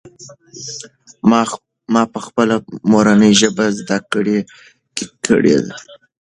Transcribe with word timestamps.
ما 1.93 2.01
پخپله 2.13 2.55
مورنۍ 2.91 3.31
ژبه 3.41 3.65
زده 3.79 3.97
کړه 4.11 4.37
کړې 5.25 5.57
ده. 5.65 5.75